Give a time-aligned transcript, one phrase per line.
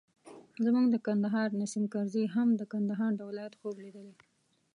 [0.65, 4.15] زموږ د کندهار نیسم کرزي هم د کندهار د ولایت خوب لیدلی.